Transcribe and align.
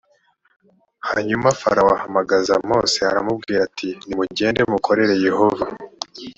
hanyuma 1.09 1.47
farawo 1.61 1.91
ahamagaza 1.97 2.53
mose 2.69 2.99
aramubwira 3.11 3.59
ati 3.67 3.89
nimugende 4.07 4.61
mukorere 4.71 5.15
yehova 5.25 5.65